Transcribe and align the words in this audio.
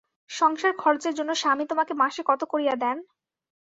সংসার-খরচের 0.31 1.13
জন্য 1.15 1.31
স্বামী 1.35 1.65
তোমাকে 1.67 1.93
মাসে 1.93 2.21
কত 2.25 2.41
করিয়া 2.43 2.75
দেন? 2.75 2.97